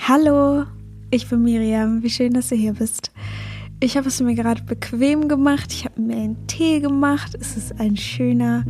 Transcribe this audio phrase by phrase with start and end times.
[0.00, 0.64] Hallo,
[1.10, 2.02] ich bin Miriam.
[2.02, 3.12] Wie schön, dass du hier bist.
[3.80, 5.72] Ich habe es mir gerade bequem gemacht.
[5.72, 7.36] Ich habe mir einen Tee gemacht.
[7.40, 8.64] Es ist ein schöner,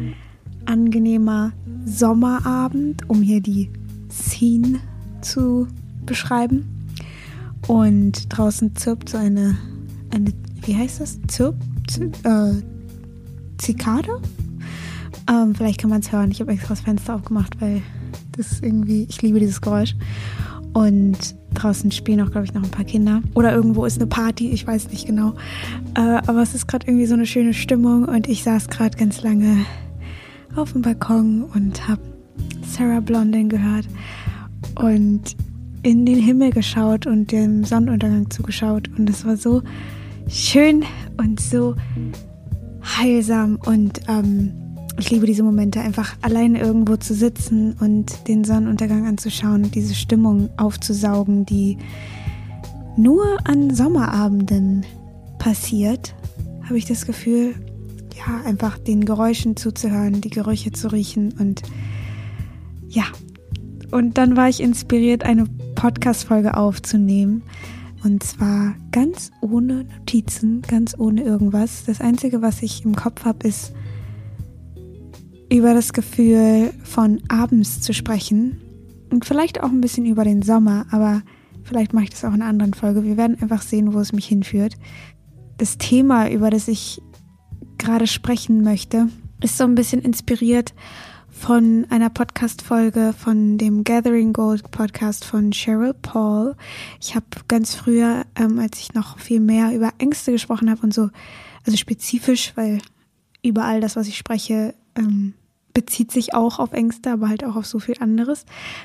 [0.65, 1.53] angenehmer
[1.85, 3.71] Sommerabend, um hier die
[4.11, 4.81] Scene
[5.21, 5.67] zu
[6.07, 6.67] beschreiben.
[7.67, 9.57] Und draußen zirpt so eine,
[10.11, 10.33] eine
[10.63, 11.21] wie heißt das?
[11.29, 11.57] Zirp?
[11.89, 12.55] Zirp äh,
[13.59, 14.21] Zikade?
[15.31, 16.31] Ähm, vielleicht kann man es hören.
[16.31, 17.83] Ich habe extra das Fenster aufgemacht, weil
[18.37, 19.95] das irgendwie, ich liebe dieses Geräusch.
[20.73, 21.19] Und
[21.55, 23.23] draußen spielen auch, glaube ich, noch ein paar Kinder.
[23.35, 25.35] Oder irgendwo ist eine Party, ich weiß nicht genau.
[25.95, 29.23] Äh, aber es ist gerade irgendwie so eine schöne Stimmung und ich saß gerade ganz
[29.23, 29.67] lange
[30.57, 32.01] auf dem Balkon und habe
[32.67, 33.87] Sarah Blondin gehört
[34.77, 35.37] und
[35.83, 38.89] in den Himmel geschaut und dem Sonnenuntergang zugeschaut.
[38.97, 39.63] Und es war so
[40.29, 40.85] schön
[41.19, 41.75] und so
[42.83, 44.53] heilsam und ähm,
[45.03, 50.49] ich liebe diese Momente, einfach allein irgendwo zu sitzen und den Sonnenuntergang anzuschauen, diese Stimmung
[50.57, 51.77] aufzusaugen, die
[52.97, 54.87] nur an Sommerabenden
[55.41, 56.15] passiert,
[56.63, 57.57] habe ich das Gefühl,
[58.17, 61.63] ja, einfach den Geräuschen zuzuhören, die Gerüche zu riechen und
[62.87, 63.07] ja.
[63.91, 67.43] Und dann war ich inspiriert, eine Podcast-Folge aufzunehmen.
[68.05, 71.83] Und zwar ganz ohne Notizen, ganz ohne irgendwas.
[71.87, 73.73] Das Einzige, was ich im Kopf habe, ist,
[75.53, 78.59] über das Gefühl von abends zu sprechen
[79.11, 81.21] und vielleicht auch ein bisschen über den Sommer, aber
[81.63, 83.05] vielleicht mache ich das auch in einer anderen Folge.
[83.05, 84.77] Wir werden einfach sehen, wo es mich hinführt.
[85.59, 87.03] Das Thema, über das ich
[87.77, 89.09] gerade sprechen möchte,
[89.43, 90.73] ist so ein bisschen inspiriert
[91.29, 96.57] von einer Podcast-Folge von dem Gathering Gold Podcast von Cheryl Paul.
[96.99, 100.95] Ich habe ganz früher, ähm, als ich noch viel mehr über Ängste gesprochen habe und
[100.95, 101.11] so,
[101.67, 102.79] also spezifisch, weil
[103.43, 105.35] über all das, was ich spreche, ähm,
[105.75, 108.45] bezieht sich auch auf Ängste, aber halt auch auf so viel anderes,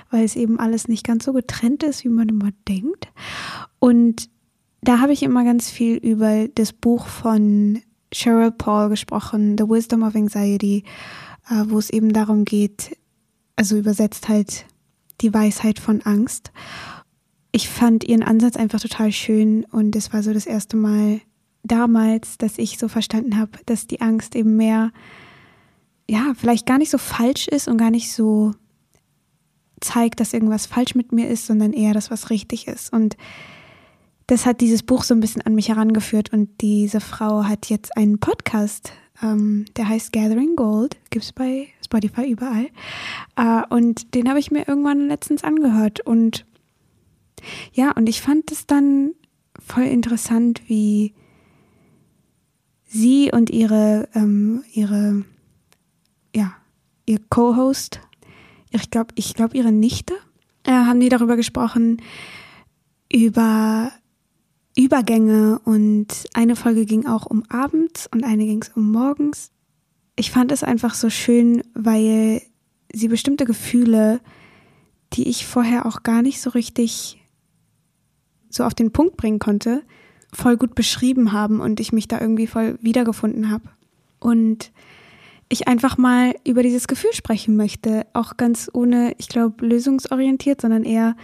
[0.09, 3.07] weil es eben alles nicht ganz so getrennt ist, wie man immer denkt.
[3.79, 4.29] Und
[4.81, 7.81] da habe ich immer ganz viel über das Buch von
[8.13, 10.83] Cheryl Paul gesprochen, The Wisdom of Anxiety,
[11.49, 12.97] äh, wo es eben darum geht,
[13.55, 14.65] also übersetzt halt
[15.21, 16.51] die Weisheit von Angst.
[17.51, 21.21] Ich fand ihren Ansatz einfach total schön und es war so das erste Mal
[21.63, 24.91] damals, dass ich so verstanden habe, dass die Angst eben mehr
[26.09, 28.53] ja, vielleicht gar nicht so falsch ist und gar nicht so
[29.81, 32.91] zeigt, dass irgendwas falsch mit mir ist, sondern eher, dass was richtig ist.
[32.91, 33.17] Und
[34.27, 37.95] das hat dieses Buch so ein bisschen an mich herangeführt und diese Frau hat jetzt
[37.95, 38.91] einen Podcast,
[39.21, 42.67] ähm, der heißt Gathering Gold, gibt es bei Spotify überall.
[43.35, 46.45] Äh, und den habe ich mir irgendwann letztens angehört und
[47.71, 49.11] ja, und ich fand es dann
[49.59, 51.13] voll interessant, wie
[52.85, 55.23] sie und ihre, ähm, ihre
[57.07, 57.99] ihr Co-Host,
[58.69, 60.13] ich glaube, ich glaube ihre Nichte,
[60.63, 62.01] äh, haben die darüber gesprochen,
[63.11, 63.91] über
[64.77, 69.49] Übergänge und eine Folge ging auch um abends und eine ging es um morgens.
[70.15, 72.43] Ich fand es einfach so schön, weil
[72.93, 74.21] sie bestimmte Gefühle,
[75.13, 77.23] die ich vorher auch gar nicht so richtig
[78.49, 79.83] so auf den Punkt bringen konnte,
[80.31, 83.69] voll gut beschrieben haben und ich mich da irgendwie voll wiedergefunden habe.
[84.19, 84.71] Und
[85.49, 88.05] ich einfach mal über dieses Gefühl sprechen möchte.
[88.13, 91.15] Auch ganz ohne, ich glaube, lösungsorientiert, sondern eher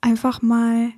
[0.00, 0.92] einfach mal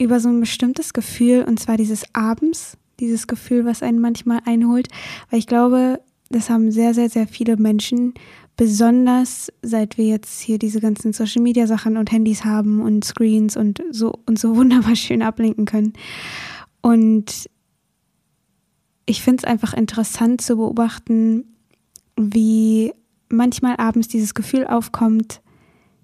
[0.00, 4.88] über so ein bestimmtes Gefühl, und zwar dieses Abends, dieses Gefühl, was einen manchmal einholt.
[5.30, 8.14] Weil ich glaube, das haben sehr, sehr, sehr viele Menschen,
[8.56, 13.56] besonders seit wir jetzt hier diese ganzen Social Media Sachen und Handys haben und Screens
[13.56, 15.92] und so und so wunderbar schön ablenken können.
[16.80, 17.48] Und
[19.06, 21.44] ich finde es einfach interessant zu beobachten,
[22.18, 22.92] wie
[23.28, 25.40] manchmal abends dieses Gefühl aufkommt,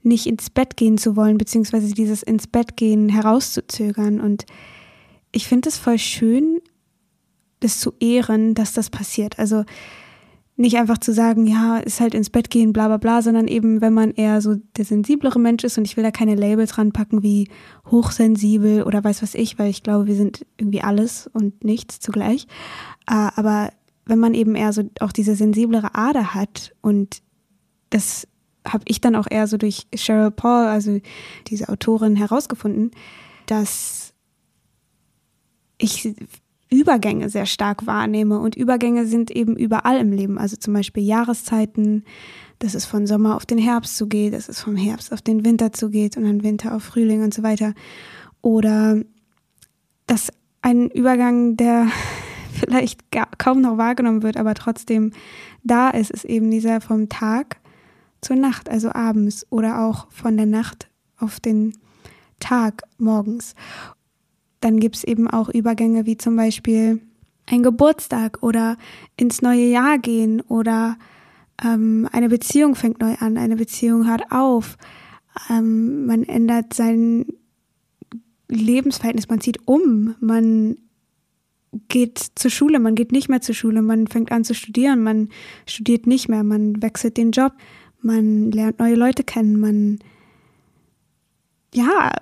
[0.03, 4.21] nicht ins Bett gehen zu wollen, beziehungsweise dieses ins Bett gehen herauszuzögern.
[4.21, 4.45] Und
[5.33, 6.61] ich finde es voll schön,
[7.61, 9.39] das zu ehren, dass das passiert.
[9.39, 9.65] Also
[10.57, 13.81] nicht einfach zu sagen, ja, ist halt ins Bett gehen, bla bla bla, sondern eben,
[13.81, 17.23] wenn man eher so der sensiblere Mensch ist und ich will da keine Labels ranpacken
[17.23, 17.49] wie
[17.91, 22.47] hochsensibel oder weiß was ich, weil ich glaube, wir sind irgendwie alles und nichts zugleich.
[23.09, 23.71] Äh, aber
[24.07, 27.23] wenn man eben eher so auch diese sensiblere Ader hat und
[27.91, 28.27] das
[28.67, 30.99] habe ich dann auch eher so durch Cheryl Paul, also
[31.49, 32.91] diese Autorin, herausgefunden,
[33.47, 34.15] dass
[35.79, 36.15] ich
[36.71, 42.05] Übergänge sehr stark wahrnehme und Übergänge sind eben überall im Leben, also zum Beispiel Jahreszeiten,
[42.59, 45.73] dass es von Sommer auf den Herbst zugeht, dass es vom Herbst auf den Winter
[45.73, 47.75] zugeht und dann Winter auf Frühling und so weiter.
[48.41, 49.01] Oder
[50.07, 50.31] dass
[50.63, 51.89] ein Übergang, der
[52.59, 53.01] vielleicht
[53.39, 55.13] kaum noch wahrgenommen wird, aber trotzdem
[55.63, 57.59] da ist, ist eben dieser vom Tag
[58.21, 61.75] zur Nacht, also abends oder auch von der Nacht auf den
[62.41, 63.55] Tag morgens.
[64.61, 67.01] Dann gibt es eben auch Übergänge wie zum Beispiel
[67.47, 68.77] ein Geburtstag oder
[69.17, 70.97] ins neue Jahr gehen oder
[71.63, 74.79] ähm, eine Beziehung fängt neu an, eine Beziehung hört auf,
[75.51, 77.27] ähm, man ändert sein
[78.49, 80.79] Lebensverhältnis, man zieht um, man
[81.89, 85.29] geht zur Schule, man geht nicht mehr zur Schule, man fängt an zu studieren, man
[85.67, 87.53] studiert nicht mehr, man wechselt den Job,
[88.01, 89.99] man lernt neue Leute kennen, man
[91.75, 92.13] ja,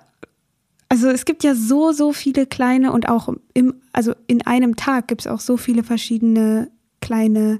[0.89, 5.07] also es gibt ja so, so viele kleine und auch im, also in einem Tag
[5.07, 6.69] gibt es auch so viele verschiedene
[7.01, 7.59] kleine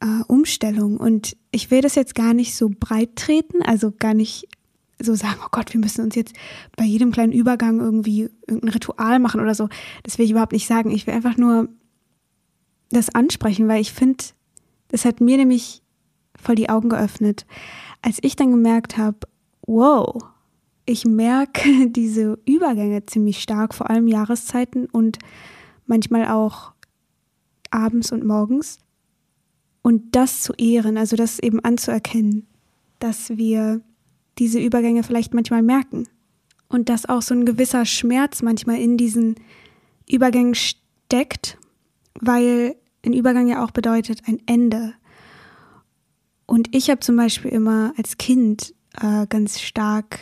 [0.00, 0.98] äh, Umstellungen.
[0.98, 4.48] Und ich will das jetzt gar nicht so breit treten, also gar nicht
[5.02, 6.34] so sagen, oh Gott, wir müssen uns jetzt
[6.76, 9.68] bei jedem kleinen Übergang irgendwie irgendein Ritual machen oder so.
[10.02, 10.90] Das will ich überhaupt nicht sagen.
[10.90, 11.68] Ich will einfach nur
[12.90, 14.24] das ansprechen, weil ich finde,
[14.88, 15.82] das hat mir nämlich
[16.36, 17.46] voll die Augen geöffnet,
[18.02, 19.18] als ich dann gemerkt habe,
[19.66, 20.22] wow,
[20.86, 25.18] ich merke diese Übergänge ziemlich stark, vor allem Jahreszeiten und
[25.86, 26.72] manchmal auch
[27.70, 28.78] abends und morgens.
[29.82, 32.46] Und das zu ehren, also das eben anzuerkennen,
[32.98, 33.80] dass wir
[34.40, 36.08] diese Übergänge vielleicht manchmal merken.
[36.68, 39.36] Und dass auch so ein gewisser Schmerz manchmal in diesen
[40.08, 41.58] Übergängen steckt,
[42.20, 44.94] weil ein Übergang ja auch bedeutet ein Ende.
[46.46, 50.20] Und ich habe zum Beispiel immer als Kind äh, ganz stark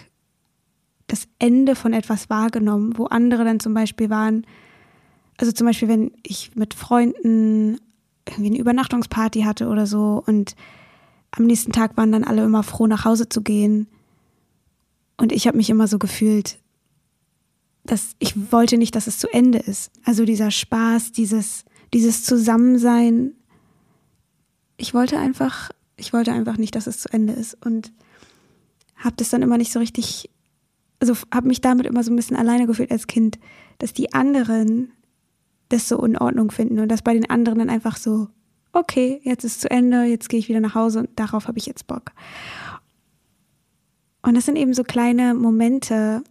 [1.06, 4.46] das Ende von etwas wahrgenommen, wo andere dann zum Beispiel waren,
[5.38, 7.80] also zum Beispiel, wenn ich mit Freunden
[8.26, 10.54] irgendwie eine Übernachtungsparty hatte oder so und
[11.30, 13.86] am nächsten Tag waren dann alle immer froh, nach Hause zu gehen.
[15.18, 16.58] Und ich habe mich immer so gefühlt,
[17.84, 19.90] dass ich wollte nicht, dass es zu Ende ist.
[20.04, 23.32] Also dieser Spaß, dieses, dieses Zusammensein.
[24.78, 27.92] Ich wollte einfach, ich wollte einfach nicht, dass es zu Ende ist und
[28.96, 30.30] habe das dann immer nicht so richtig
[31.00, 33.38] also habe mich damit immer so ein bisschen alleine gefühlt als Kind,
[33.78, 34.92] dass die anderen
[35.68, 38.28] das so in Ordnung finden und dass bei den anderen dann einfach so,
[38.72, 41.66] okay, jetzt ist zu Ende, jetzt gehe ich wieder nach Hause und darauf habe ich
[41.66, 42.12] jetzt Bock.
[44.22, 46.22] Und das sind eben so kleine Momente,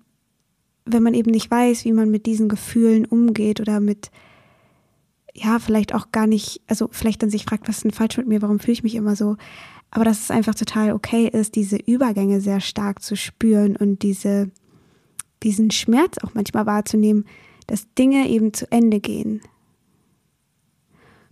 [0.86, 4.12] wenn man eben nicht weiß, wie man mit diesen Gefühlen umgeht oder mit,
[5.34, 8.28] ja, vielleicht auch gar nicht, also vielleicht dann sich fragt, was ist denn falsch mit
[8.28, 9.38] mir, warum fühle ich mich immer so?
[9.92, 14.52] aber dass es einfach total okay ist, diese Übergänge sehr stark zu spüren und diese,
[15.44, 17.26] diesen Schmerz auch manchmal wahrzunehmen,
[17.68, 19.42] dass Dinge eben zu Ende gehen.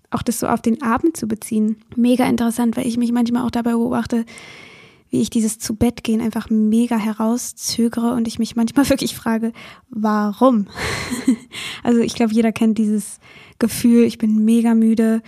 [0.09, 3.51] Auch das so auf den Abend zu beziehen, mega interessant, weil ich mich manchmal auch
[3.51, 4.25] dabei beobachte,
[5.09, 9.53] wie ich dieses zu Bett gehen einfach mega herauszögere und ich mich manchmal wirklich frage,
[9.89, 10.67] warum?
[11.83, 13.19] also ich glaube, jeder kennt dieses
[13.59, 15.21] Gefühl, ich bin mega müde,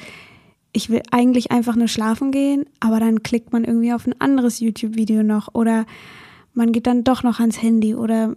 [0.73, 4.59] ich will eigentlich einfach nur schlafen gehen, aber dann klickt man irgendwie auf ein anderes
[4.59, 5.85] YouTube-Video noch oder
[6.53, 8.35] man geht dann doch noch ans Handy oder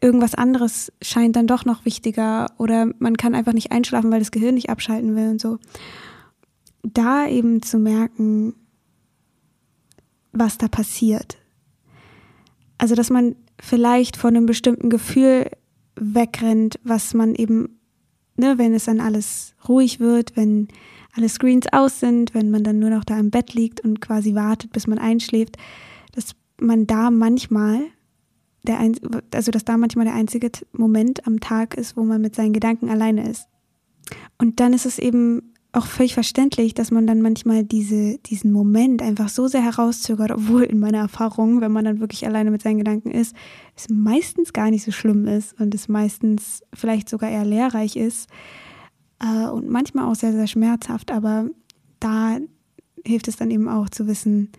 [0.00, 4.32] irgendwas anderes scheint dann doch noch wichtiger oder man kann einfach nicht einschlafen, weil das
[4.32, 5.58] Gehirn nicht abschalten will und so.
[6.82, 8.54] Da eben zu merken,
[10.32, 11.38] was da passiert.
[12.78, 15.50] Also, dass man vielleicht von einem bestimmten Gefühl
[15.94, 17.80] wegrennt, was man eben
[18.36, 20.68] ne, wenn es dann alles ruhig wird, wenn
[21.14, 24.34] alle Screens aus sind, wenn man dann nur noch da im Bett liegt und quasi
[24.34, 25.56] wartet, bis man einschläft,
[26.12, 27.80] dass man da manchmal
[28.64, 28.94] der ein,
[29.32, 32.90] also dass da manchmal der einzige Moment am Tag ist, wo man mit seinen Gedanken
[32.90, 33.48] alleine ist.
[34.38, 39.00] Und dann ist es eben auch völlig verständlich, dass man dann manchmal diese, diesen Moment
[39.00, 42.78] einfach so sehr herauszögert, obwohl in meiner Erfahrung, wenn man dann wirklich alleine mit seinen
[42.78, 43.34] Gedanken ist,
[43.74, 48.28] es meistens gar nicht so schlimm ist und es meistens vielleicht sogar eher lehrreich ist
[49.20, 51.48] äh, und manchmal auch sehr, sehr schmerzhaft, aber
[52.00, 52.38] da
[53.06, 54.50] hilft es dann eben auch zu wissen,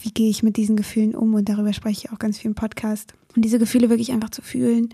[0.00, 2.54] wie gehe ich mit diesen Gefühlen um und darüber spreche ich auch ganz viel im
[2.54, 3.12] Podcast.
[3.34, 4.90] Und diese Gefühle wirklich einfach zu fühlen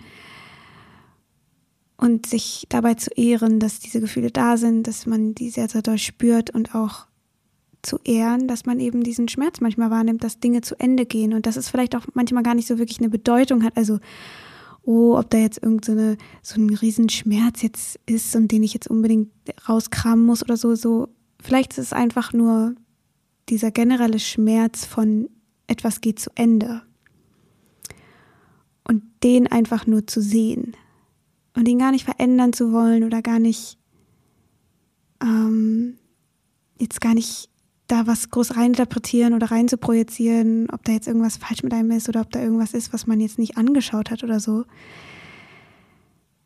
[1.98, 5.82] und sich dabei zu ehren, dass diese Gefühle da sind, dass man die sehr, sehr
[5.82, 7.06] doll spürt und auch
[7.82, 11.46] zu ehren, dass man eben diesen Schmerz manchmal wahrnimmt, dass Dinge zu Ende gehen und
[11.46, 13.76] dass es vielleicht auch manchmal gar nicht so wirklich eine Bedeutung hat.
[13.76, 13.98] Also,
[14.82, 18.88] oh, ob da jetzt irgend so, so ein Riesenschmerz jetzt ist und den ich jetzt
[18.88, 19.30] unbedingt
[19.68, 21.08] rauskramen muss oder so, so.
[21.40, 22.74] Vielleicht ist es einfach nur
[23.48, 25.28] dieser generelle Schmerz von
[25.66, 26.82] etwas geht zu Ende.
[28.86, 30.74] Und den einfach nur zu sehen
[31.58, 33.78] und ihn gar nicht verändern zu wollen oder gar nicht,
[35.20, 35.98] ähm,
[36.78, 37.50] jetzt gar nicht
[37.88, 41.90] da was groß reininterpretieren oder rein zu projizieren, ob da jetzt irgendwas falsch mit einem
[41.90, 44.66] ist oder ob da irgendwas ist, was man jetzt nicht angeschaut hat oder so.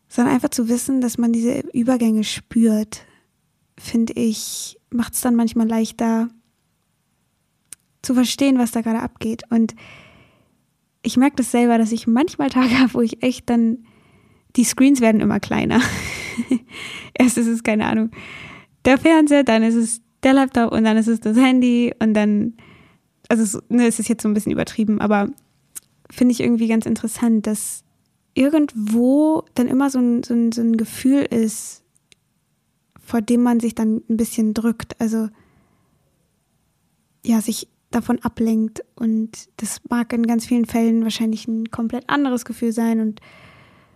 [0.09, 3.05] Sondern einfach zu wissen, dass man diese Übergänge spürt,
[3.79, 6.31] finde ich, macht es dann manchmal leichter
[8.01, 9.43] zu verstehen, was da gerade abgeht.
[9.51, 9.75] Und
[11.03, 13.85] ich merke das selber, dass ich manchmal Tage habe, wo ich echt dann,
[14.57, 15.81] die Screens werden immer kleiner.
[17.15, 18.11] Erst ist es, keine Ahnung,
[18.85, 22.55] der Fernseher, dann ist es der Laptop und dann ist es das Handy und dann,
[23.29, 25.29] also ne, es ist jetzt so ein bisschen übertrieben, aber
[26.11, 27.85] finde ich irgendwie ganz interessant, dass
[28.35, 31.83] irgendwo dann immer so ein, so ein, so ein Gefühl ist,
[33.01, 35.01] vor dem man sich dann ein bisschen drückt.
[35.01, 35.29] Also
[37.25, 38.85] ja, sich davon ablenkt.
[38.97, 43.21] Und das mag in ganz vielen Fällen wahrscheinlich ein komplett anderes Gefühl sein und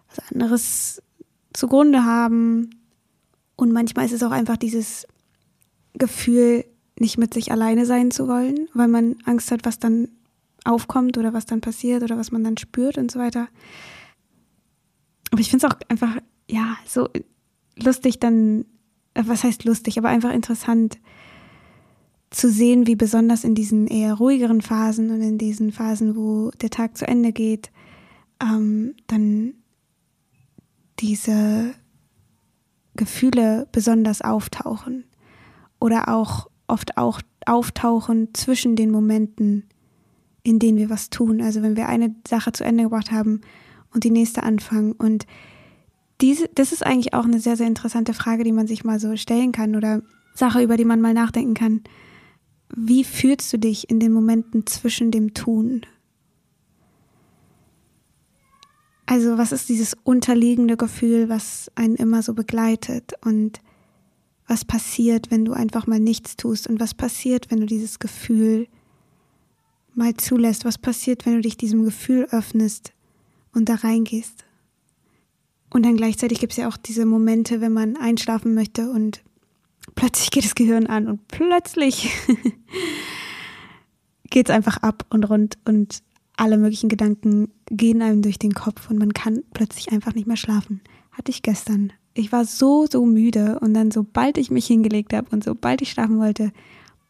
[0.09, 1.03] was anderes
[1.53, 2.71] zugrunde haben.
[3.57, 5.07] Und manchmal ist es auch einfach dieses
[5.95, 6.65] Gefühl,
[6.99, 10.09] nicht mit sich alleine sein zu wollen, weil man Angst hat, was dann
[10.65, 13.49] aufkommt oder was dann passiert oder was man dann spürt und so weiter.
[15.31, 16.17] Aber ich finde es auch einfach,
[16.51, 17.09] ja, so
[17.77, 18.65] lustig dann,
[19.15, 20.99] äh, was heißt lustig, aber einfach interessant,
[22.31, 26.71] zu sehen, wie besonders in diesen eher ruhigeren Phasen und in diesen Phasen, wo der
[26.71, 27.71] Tag zu Ende geht,
[28.43, 29.55] ähm, dann
[30.99, 31.75] diese
[32.95, 35.05] Gefühle besonders auftauchen
[35.81, 39.65] oder auch oft auch auftauchen zwischen den Momenten,
[40.43, 41.41] in denen wir was tun.
[41.41, 43.41] Also wenn wir eine Sache zu Ende gebracht haben
[43.95, 44.93] und die nächste anfangen.
[44.93, 45.27] Und
[46.21, 49.17] diese, das ist eigentlich auch eine sehr, sehr interessante Frage, die man sich mal so
[49.17, 50.03] stellen kann oder
[50.35, 51.83] Sache, über die man mal nachdenken kann.
[52.75, 55.83] Wie fühlst du dich in den Momenten zwischen dem Tun?
[59.07, 63.13] Also was ist dieses unterliegende Gefühl, was einen immer so begleitet?
[63.25, 63.61] Und
[64.49, 66.67] was passiert, wenn du einfach mal nichts tust?
[66.67, 68.67] Und was passiert, wenn du dieses Gefühl
[69.95, 72.93] mal zulässt, was passiert, wenn du dich diesem Gefühl öffnest
[73.53, 74.45] und da reingehst.
[75.71, 79.23] Und dann gleichzeitig gibt es ja auch diese Momente, wenn man einschlafen möchte und
[79.95, 82.11] plötzlich geht das Gehirn an und plötzlich
[84.31, 86.03] geht es einfach ab und rund und
[86.37, 90.37] alle möglichen Gedanken gehen einem durch den Kopf und man kann plötzlich einfach nicht mehr
[90.37, 90.81] schlafen.
[91.13, 91.93] Hatte ich gestern.
[92.15, 95.91] Ich war so, so müde und dann sobald ich mich hingelegt habe und sobald ich
[95.91, 96.53] schlafen wollte,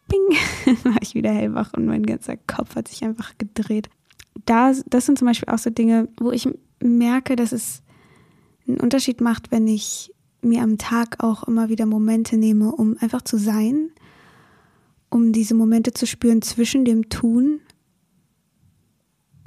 [0.07, 3.89] bing, war ich wieder hellwach und mein ganzer Kopf hat sich einfach gedreht.
[4.45, 6.47] Da, das sind zum Beispiel auch so Dinge, wo ich
[6.81, 7.81] merke, dass es
[8.67, 13.21] einen Unterschied macht, wenn ich mir am Tag auch immer wieder Momente nehme, um einfach
[13.21, 13.89] zu sein,
[15.09, 17.61] um diese Momente zu spüren zwischen dem Tun,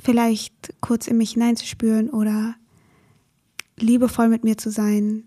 [0.00, 2.54] vielleicht kurz in mich hineinzuspüren oder
[3.76, 5.24] liebevoll mit mir zu sein,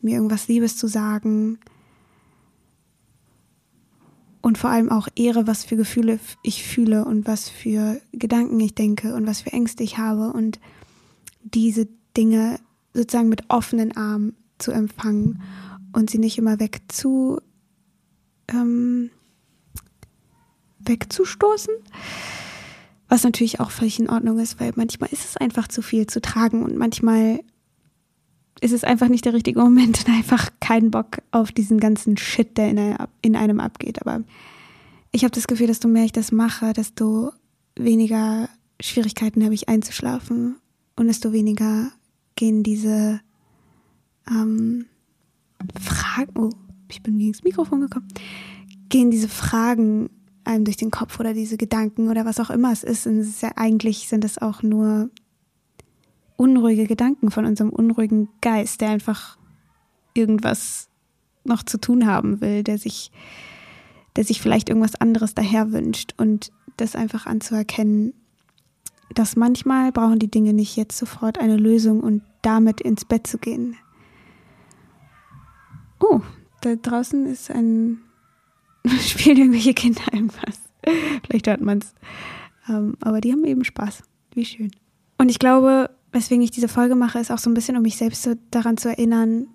[0.00, 1.58] mir irgendwas Liebes zu sagen
[4.42, 8.74] und vor allem auch Ehre, was für Gefühle ich fühle und was für Gedanken ich
[8.74, 10.60] denke und was für Ängste ich habe und
[11.42, 12.58] diese Dinge
[12.94, 15.42] sozusagen mit offenen Armen zu empfangen
[15.92, 17.40] und sie nicht immer wegzu,
[18.48, 19.10] ähm,
[20.80, 21.74] wegzustoßen.
[23.10, 26.20] Was natürlich auch völlig in Ordnung ist, weil manchmal ist es einfach zu viel zu
[26.20, 27.40] tragen und manchmal
[28.60, 32.56] ist es einfach nicht der richtige Moment und einfach keinen Bock auf diesen ganzen Shit,
[32.56, 32.70] der
[33.20, 34.00] in, einem abgeht.
[34.00, 34.22] Aber
[35.10, 37.32] ich habe das Gefühl, desto mehr ich das mache, desto
[37.74, 38.48] weniger
[38.80, 40.56] Schwierigkeiten habe ich einzuschlafen
[40.94, 41.90] und desto weniger
[42.36, 43.20] gehen diese
[44.30, 44.86] ähm,
[45.80, 46.50] Fragen, oh,
[46.88, 48.06] ich bin gegen das Mikrofon gekommen,
[48.88, 50.10] gehen diese Fragen
[50.44, 53.06] einem durch den Kopf oder diese Gedanken oder was auch immer es ist.
[53.06, 55.10] Und es ist ja eigentlich sind es auch nur
[56.36, 59.36] unruhige Gedanken von unserem unruhigen Geist, der einfach
[60.14, 60.88] irgendwas
[61.44, 63.10] noch zu tun haben will, der sich,
[64.16, 68.14] der sich vielleicht irgendwas anderes daher wünscht und das einfach anzuerkennen,
[69.14, 73.38] dass manchmal brauchen die Dinge nicht jetzt sofort eine Lösung und damit ins Bett zu
[73.38, 73.76] gehen.
[75.98, 76.20] Oh,
[76.62, 78.00] da draußen ist ein
[79.00, 80.60] spielen irgendwelche Kinder irgendwas.
[81.26, 81.94] Vielleicht hört man es.
[82.68, 84.02] Ähm, aber die haben eben Spaß.
[84.34, 84.70] Wie schön.
[85.18, 87.96] Und ich glaube, weswegen ich diese Folge mache, ist auch so ein bisschen, um mich
[87.96, 89.48] selbst so daran zu erinnern,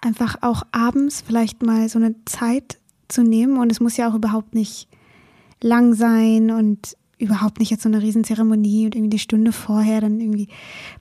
[0.00, 2.78] einfach auch abends vielleicht mal so eine Zeit
[3.08, 3.58] zu nehmen.
[3.58, 4.88] Und es muss ja auch überhaupt nicht
[5.62, 10.20] lang sein und überhaupt nicht jetzt so eine Riesenzeremonie und irgendwie die Stunde vorher dann
[10.20, 10.48] irgendwie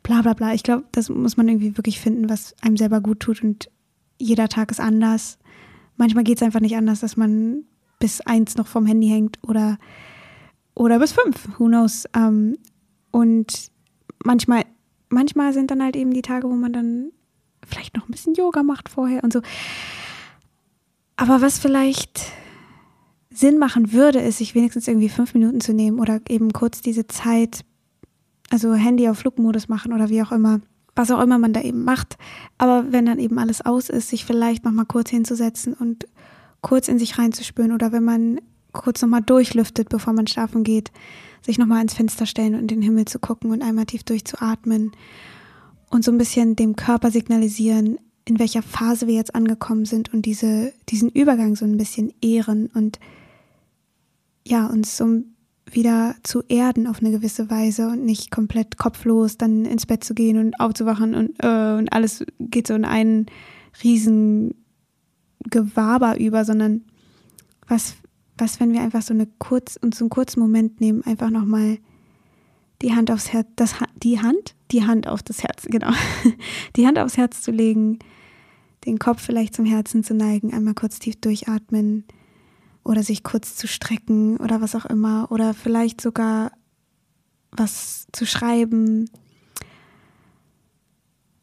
[0.04, 0.54] bla bla bla.
[0.54, 3.70] Ich glaube, das muss man irgendwie wirklich finden, was einem selber gut tut und
[4.18, 5.39] jeder Tag ist anders.
[6.00, 7.66] Manchmal geht es einfach nicht anders, dass man
[8.00, 9.78] bis eins noch vom Handy hängt oder,
[10.74, 12.06] oder bis fünf, who knows.
[12.16, 12.58] Ähm,
[13.12, 13.70] und
[14.24, 14.64] manchmal,
[15.10, 17.12] manchmal sind dann halt eben die Tage, wo man dann
[17.68, 19.42] vielleicht noch ein bisschen Yoga macht vorher und so.
[21.18, 22.32] Aber was vielleicht
[23.30, 27.08] Sinn machen würde, ist, sich wenigstens irgendwie fünf Minuten zu nehmen oder eben kurz diese
[27.08, 27.66] Zeit,
[28.50, 30.62] also Handy auf Flugmodus machen oder wie auch immer,
[31.00, 32.18] was auch immer man da eben macht.
[32.58, 36.06] Aber wenn dann eben alles aus ist, sich vielleicht nochmal kurz hinzusetzen und
[36.62, 38.42] kurz in sich reinzuspüren oder wenn man
[38.74, 40.92] kurz nochmal durchlüftet, bevor man schlafen geht,
[41.42, 44.92] sich nochmal ans Fenster stellen und in den Himmel zu gucken und einmal tief durchzuatmen
[45.90, 50.26] und so ein bisschen dem Körper signalisieren, in welcher Phase wir jetzt angekommen sind und
[50.26, 53.00] diese, diesen Übergang so ein bisschen ehren und
[54.46, 55.24] ja, uns so
[55.72, 60.14] wieder zu erden auf eine gewisse Weise und nicht komplett kopflos dann ins Bett zu
[60.14, 63.28] gehen und aufzuwachen und, äh, und alles geht so in einen
[63.84, 64.56] riesen
[65.50, 66.84] Gewaber über, sondern
[67.68, 67.96] was,
[68.38, 71.78] was, wenn wir einfach so eine kurz, uns einen kurzen Moment nehmen, einfach nochmal
[72.82, 75.92] die Hand aufs Herz, das, die Hand, die Hand auf das Herz, genau,
[76.76, 78.00] die Hand aufs Herz zu legen,
[78.86, 82.06] den Kopf vielleicht zum Herzen zu neigen, einmal kurz tief durchatmen
[82.90, 86.52] oder sich kurz zu strecken oder was auch immer oder vielleicht sogar
[87.52, 89.12] was zu schreiben.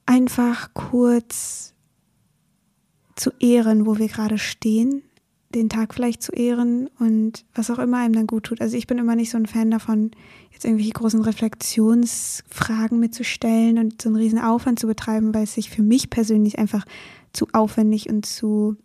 [0.07, 1.73] Einfach kurz
[3.15, 5.03] zu ehren, wo wir gerade stehen,
[5.55, 8.61] den Tag vielleicht zu ehren und was auch immer einem dann gut tut.
[8.61, 10.11] Also ich bin immer nicht so ein Fan davon,
[10.53, 15.71] jetzt irgendwelche großen Reflexionsfragen mitzustellen und so einen riesen Aufwand zu betreiben, weil es sich
[15.71, 16.85] für mich persönlich einfach
[17.33, 18.77] zu aufwendig und zu,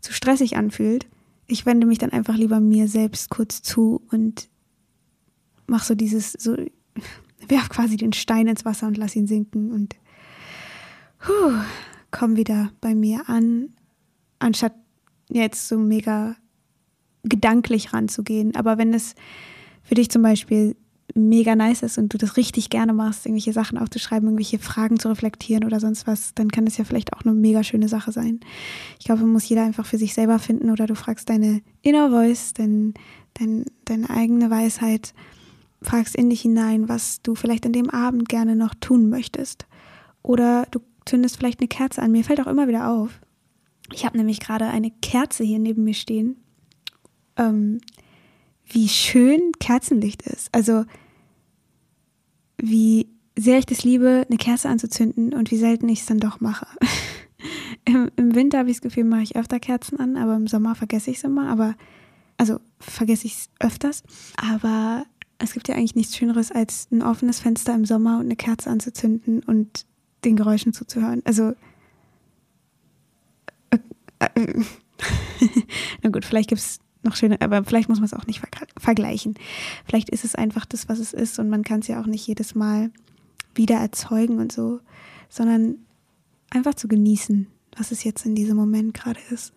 [0.00, 1.06] zu stressig anfühlt.
[1.46, 4.48] Ich wende mich dann einfach lieber mir selbst kurz zu und
[5.66, 6.56] mache so dieses, so,
[7.48, 9.96] werf quasi den Stein ins Wasser und lass ihn sinken und
[11.26, 11.52] huh,
[12.10, 13.70] komm wieder bei mir an,
[14.38, 14.74] anstatt
[15.28, 16.36] jetzt so mega
[17.22, 18.54] gedanklich ranzugehen.
[18.56, 19.14] Aber wenn es
[19.82, 20.76] für dich zum Beispiel
[21.14, 25.08] mega nice ist und du das richtig gerne machst, irgendwelche Sachen aufzuschreiben, irgendwelche Fragen zu
[25.08, 28.40] reflektieren oder sonst was, dann kann das ja vielleicht auch eine mega schöne Sache sein.
[28.98, 32.52] Ich glaube, muss jeder einfach für sich selber finden oder du fragst deine Inner Voice,
[32.54, 32.94] dein,
[33.34, 35.14] dein, deine eigene Weisheit,
[35.80, 39.66] fragst in dich hinein, was du vielleicht an dem Abend gerne noch tun möchtest.
[40.22, 42.12] Oder du zündest vielleicht eine Kerze an.
[42.12, 43.20] Mir fällt auch immer wieder auf.
[43.92, 46.36] Ich habe nämlich gerade eine Kerze hier neben mir stehen.
[47.36, 47.78] Ähm,
[48.68, 50.48] wie schön Kerzenlicht ist.
[50.52, 50.84] Also
[52.58, 53.08] wie
[53.38, 56.66] sehr ich das liebe, eine Kerze anzuzünden und wie selten ich es dann doch mache.
[57.84, 60.74] Im, Im, Winter habe ich das Gefühl, mache ich öfter Kerzen an, aber im Sommer
[60.74, 61.48] vergesse ich es immer.
[61.48, 61.76] Aber
[62.36, 64.02] also vergesse ich es öfters.
[64.36, 65.04] Aber
[65.38, 68.70] es gibt ja eigentlich nichts Schöneres, als ein offenes Fenster im Sommer und eine Kerze
[68.70, 69.86] anzuzünden und
[70.24, 71.22] den Geräuschen zuzuhören.
[71.24, 71.54] Also
[73.70, 73.78] äh,
[74.18, 74.64] äh,
[76.02, 78.42] na gut, vielleicht gibt es noch schöner, aber vielleicht muss man es auch nicht
[78.76, 79.34] vergleichen.
[79.86, 82.26] Vielleicht ist es einfach das, was es ist und man kann es ja auch nicht
[82.26, 82.90] jedes Mal
[83.54, 84.80] wieder erzeugen und so,
[85.28, 85.78] sondern
[86.50, 89.52] einfach zu genießen, was es jetzt in diesem Moment gerade ist.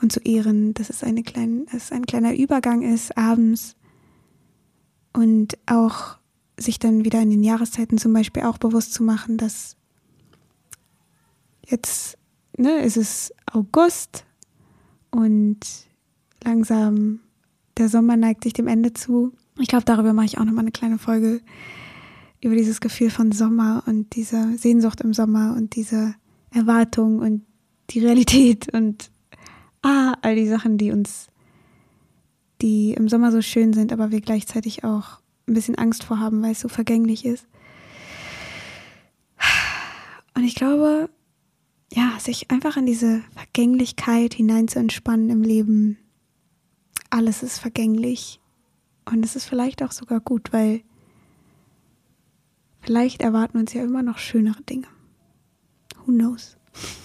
[0.00, 3.74] Und zu ehren, dass es, eine klein, dass ein kleiner Übergang ist, abends.
[5.12, 6.18] Und auch
[6.56, 9.76] sich dann wieder in den Jahreszeiten zum Beispiel auch bewusst zu machen, dass
[11.66, 12.18] jetzt
[12.58, 14.24] ne, ist es August,
[15.10, 15.58] und
[16.44, 17.20] langsam
[17.76, 19.32] der Sommer neigt sich dem Ende zu.
[19.58, 21.40] Ich glaube, darüber mache ich auch nochmal eine kleine Folge
[22.42, 26.14] über dieses Gefühl von Sommer und diese Sehnsucht im Sommer und diese
[26.50, 27.44] Erwartung und
[27.90, 29.10] die Realität und
[29.82, 31.28] ah, all die Sachen, die uns,
[32.62, 36.42] die im Sommer so schön sind, aber wir gleichzeitig auch ein bisschen Angst vor haben,
[36.42, 37.46] weil es so vergänglich ist.
[40.34, 41.10] Und ich glaube,
[41.92, 45.98] ja, sich einfach in diese Vergänglichkeit hinein zu entspannen im Leben.
[47.10, 48.40] Alles ist vergänglich.
[49.06, 50.82] Und es ist vielleicht auch sogar gut, weil
[52.80, 54.86] vielleicht erwarten uns ja immer noch schönere Dinge.
[56.04, 56.58] Who knows?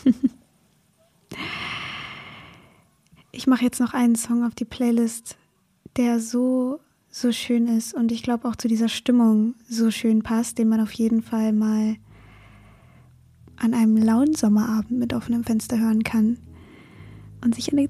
[3.32, 5.38] ich mache jetzt noch einen Song auf die Playlist,
[5.96, 10.58] der so, so schön ist und ich glaube auch zu dieser Stimmung so schön passt,
[10.58, 11.96] den man auf jeden Fall mal
[13.63, 16.38] an einem lauen Sommerabend mit offenem Fenster hören kann
[17.41, 17.88] und sich eine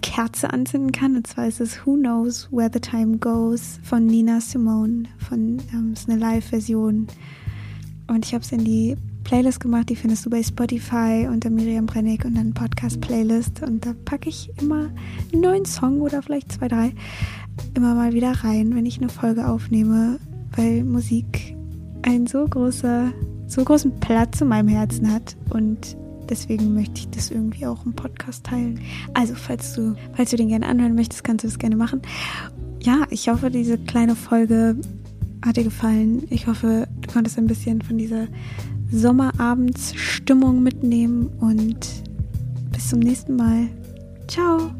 [0.00, 1.16] Kerze anzünden kann.
[1.16, 5.04] Und zwar ist es Who Knows Where the Time Goes von Nina Simone.
[5.18, 7.08] Von, ähm, ist eine Live-Version.
[8.08, 11.86] Und ich habe es in die Playlist gemacht, die findest du bei Spotify unter Miriam
[11.86, 13.62] Brennig und dann Podcast-Playlist.
[13.62, 14.90] Und da packe ich immer
[15.32, 16.94] einen neuen Song oder vielleicht zwei, drei
[17.74, 20.18] immer mal wieder rein, wenn ich eine Folge aufnehme,
[20.56, 21.54] weil Musik
[22.02, 23.12] ein so großer
[23.52, 25.96] so großen Platz in meinem Herzen hat und
[26.28, 28.80] deswegen möchte ich das irgendwie auch im Podcast teilen.
[29.14, 32.00] Also, falls du, falls du den gerne anhören möchtest, kannst du das gerne machen.
[32.80, 34.76] Ja, ich hoffe, diese kleine Folge
[35.44, 36.22] hat dir gefallen.
[36.30, 38.26] Ich hoffe, du konntest ein bisschen von dieser
[38.90, 41.78] Sommerabendsstimmung mitnehmen und
[42.72, 43.68] bis zum nächsten Mal.
[44.28, 44.72] Ciao!